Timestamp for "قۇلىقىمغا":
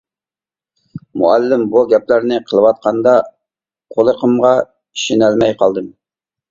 3.99-4.59